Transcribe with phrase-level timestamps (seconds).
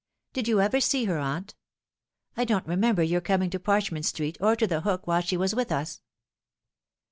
[0.33, 1.53] Did you ever see her, aunt?
[2.35, 5.53] I don't remember your coming to Parchment Street or to The Hook while she was
[5.53, 6.01] with us."